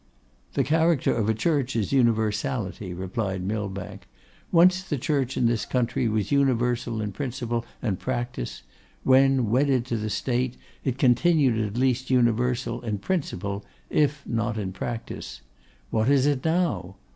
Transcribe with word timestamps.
'The 0.53 0.63
character 0.63 1.13
of 1.13 1.29
a 1.29 1.33
Church 1.35 1.75
is 1.75 1.93
universality,' 1.93 2.91
replied 2.91 3.43
Millbank. 3.43 4.07
'Once 4.51 4.81
the 4.81 4.97
Church 4.97 5.37
in 5.37 5.45
this 5.45 5.63
country 5.63 6.07
was 6.07 6.31
universal 6.31 7.03
in 7.03 7.11
principle 7.11 7.63
and 7.83 7.99
practice; 7.99 8.63
when 9.03 9.47
wedded 9.51 9.85
to 9.85 9.97
the 9.97 10.09
State, 10.09 10.57
it 10.83 10.97
continued 10.97 11.63
at 11.63 11.77
least 11.77 12.09
universal 12.09 12.81
in 12.81 12.97
principle, 12.97 13.63
if 13.91 14.23
not 14.25 14.57
in 14.57 14.71
practice. 14.71 15.41
What 15.91 16.09
is 16.09 16.25
it 16.25 16.43
now? 16.43 16.95